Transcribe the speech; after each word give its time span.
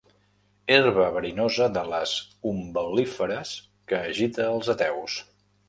Herba 0.75 1.03
verinosa 1.17 1.67
de 1.75 1.83
les 1.91 2.15
umbel·líferes 2.53 3.55
que 3.93 4.03
agita 4.09 4.51
els 4.59 4.75
ateus. 4.79 5.23